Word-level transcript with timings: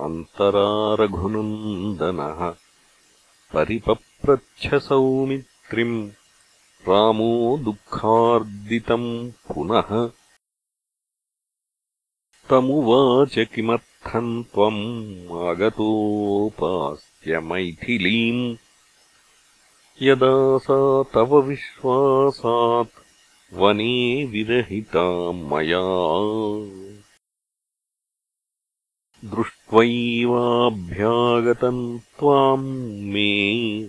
अन्तरारघुनन्दनः। 0.00 2.54
परिपप्रच्छसौमित्रिम् 3.54 6.10
रामो 6.88 7.58
दुःखार्दितम् 7.58 9.30
पुनः। 9.30 10.10
तमुवाच 12.50 13.38
किमर्थम् 14.08 14.44
त्वम् 14.44 15.48
आगतोपास्य 15.48 17.40
मैथिलीम् 17.40 18.56
यदा 20.02 20.58
सा 20.58 21.02
तव 21.02 21.40
विश्वासात् 21.40 22.88
वने 23.54 24.24
विरहिता 24.24 25.32
मया। 25.32 25.82
दृष्ट्वैवाभ्यागतम् 29.24 31.98
त्वाम् 31.98 33.02
मे 33.02 33.88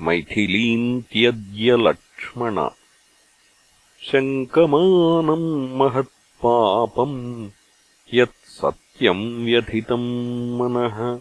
मैथिलीम् 0.00 1.02
त्यज्य 1.02 1.76
लक्ष्मण। 1.76 2.68
शङ्कमानम् 4.02 5.78
महत्पापम् 5.78 7.50
व्यथितम् 9.10 10.58
मनः। 10.58 11.20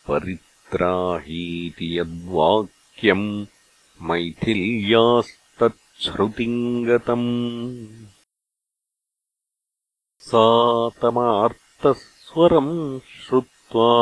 परित्राहीति 0.09 1.89
यद्वाक्यम् 1.99 3.29
मैथिल्यास्तच्छ्रुतिम् 4.09 6.59
गतम् 6.89 7.29
सा 10.31 10.47
तमार्तस्वरम् 11.03 12.75
श्रुत्वा 13.21 13.93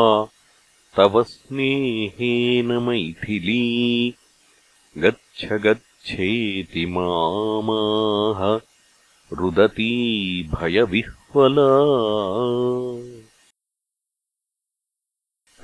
तव 0.97 1.15
स्नेहेन 1.33 2.73
मैथिली 2.89 3.61
गच्छ 4.97 5.53
गच्छ 5.67 5.96
ेति 6.11 6.87
मामाह 6.87 8.57
रुदती 9.33 10.43
भयविह्वला। 10.43 11.69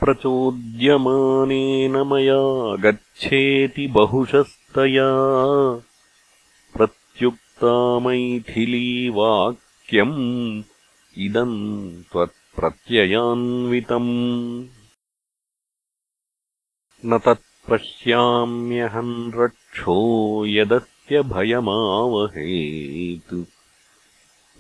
प्रचोद्यमानेन 0.00 1.96
मया 1.96 2.76
गच्छेति 2.76 3.86
बहुशस्तया। 3.86 5.10
प्रत्युक्ता 6.76 7.98
मैथिली 7.98 9.08
वाक्यम् 9.08 10.62
इदम् 11.18 12.02
त्वत्प्रत्ययान्वितम्। 12.02 13.08
न 17.06 17.18
तत् 17.18 17.70
पश्याम्यहम् 17.70 19.32
रक्षो 19.36 19.61
यदस्य 20.46 21.22
भयमावहेत् 21.22 23.44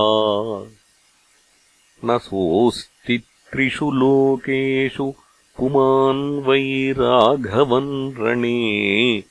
न 2.05 2.19
सोऽस्ति 2.19 3.19
त्रिषु 3.19 3.91
लोकेषु 3.91 5.15
पुमान् 5.57 6.43
वैराघवन् 6.43 8.19
रणे। 8.19 9.25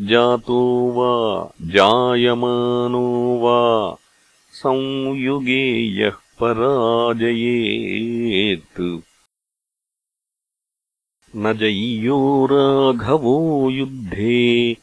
जातो 0.00 0.90
वा 0.90 1.52
जायमानो 1.62 3.38
वा 3.38 3.96
संयुगे 4.52 5.86
यः 5.86 6.10
पराजयेत्। 6.10 9.00
न 11.36 11.52
जय्यो 11.52 12.46
राघवो 12.46 13.70
युद्धे 13.70 14.76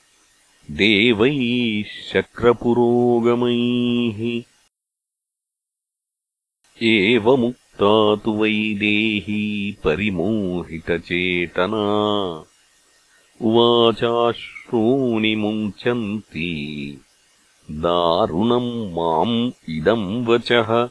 देवैः 0.71 1.83
शक्रपुरोगमैः। 2.11 4.43
एवमुक्ता 6.83 8.15
तु 8.15 8.31
वैदेही 8.31 9.77
परिमोहितचेतना। 9.83 11.83
उवाचाश्रूणि 13.41 15.35
मुञ्चन्ति 15.35 16.97
दारुणम् 17.71 18.93
माम् 18.93 19.51
इदम् 19.69 20.25
वचः। 20.25 20.89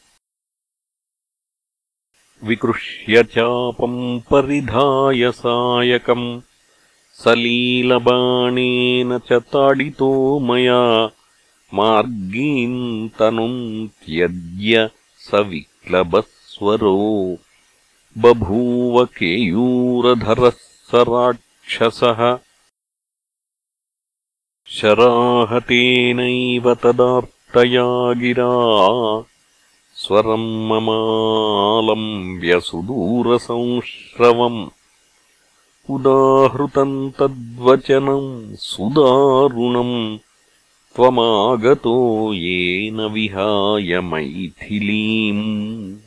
विकृष्य 2.43 3.23
चापम् 3.23 4.19
परिधाय 4.19 5.31
सायकम्। 5.31 6.41
सलीलबाणेन 7.13 9.17
च 9.17 9.33
ताडितो 9.33 10.39
मया। 10.39 11.09
मार्गीम् 11.73 13.09
तनुम् 13.09 13.87
त्यज्य 13.87 14.89
स 15.27 15.41
विक्लबस्वरो 15.49 16.95
बभूव 18.23 19.03
केयूरधरः 19.17 20.49
स 20.89 21.03
राक्षसः 21.09 22.21
शराहतेनैव 24.77 26.65
तदार्तया 26.83 27.87
गिरा 28.21 28.51
स्वरम् 30.03 30.47
ममालम् 30.69 32.07
व्यसुदूरसंश्रवम् 32.41 33.49
उदाहृतम् 35.95 36.95
तद्वचनम् 37.19 38.29
सुदारुणम् 38.69 39.97
त्वमागतो 40.95 42.33
येन 42.33 42.99
विहाय 42.99 43.99
मैथिलीम्। 43.99 45.97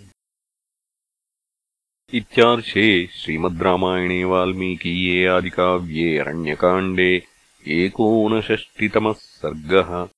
इत्यार्षे 2.12 3.06
श्रीमद् 3.06 3.62
रामायणे 3.62 4.25
वाल्मीकीये 4.25 5.26
आदिकाव्ये 5.26 6.19
अरण्यकाण्डे 6.19 7.22
एकोनषष्टितमः 7.67 9.13
सर्गः 9.13 10.18